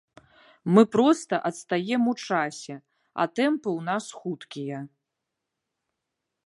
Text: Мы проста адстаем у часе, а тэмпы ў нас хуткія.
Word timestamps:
Мы 0.75 0.81
проста 0.95 1.35
адстаем 1.49 2.03
у 2.13 2.15
часе, 2.25 2.75
а 3.23 3.29
тэмпы 3.39 3.69
ў 3.77 3.81
нас 3.93 4.05
хуткія. 4.23 4.79